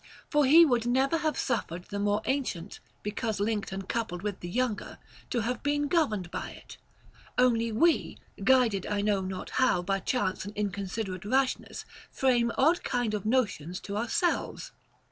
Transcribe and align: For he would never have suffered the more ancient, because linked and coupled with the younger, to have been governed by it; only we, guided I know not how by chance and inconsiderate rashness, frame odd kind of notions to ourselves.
For 0.31 0.45
he 0.45 0.65
would 0.65 0.87
never 0.87 1.19
have 1.19 1.37
suffered 1.37 1.83
the 1.83 1.99
more 1.99 2.23
ancient, 2.25 2.79
because 3.03 3.39
linked 3.39 3.71
and 3.71 3.87
coupled 3.87 4.23
with 4.23 4.39
the 4.39 4.49
younger, 4.49 4.97
to 5.29 5.41
have 5.41 5.61
been 5.61 5.87
governed 5.87 6.31
by 6.31 6.49
it; 6.49 6.77
only 7.37 7.71
we, 7.71 8.17
guided 8.43 8.87
I 8.87 9.01
know 9.01 9.21
not 9.21 9.51
how 9.61 9.83
by 9.83 9.99
chance 9.99 10.43
and 10.43 10.57
inconsiderate 10.57 11.23
rashness, 11.23 11.85
frame 12.09 12.51
odd 12.57 12.83
kind 12.83 13.13
of 13.13 13.27
notions 13.27 13.79
to 13.81 13.95
ourselves. 13.95 14.71